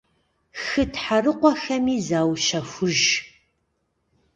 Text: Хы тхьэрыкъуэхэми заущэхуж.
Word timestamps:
Хы 0.61 0.83
тхьэрыкъуэхэми 0.93 1.95
заущэхуж. 2.07 2.99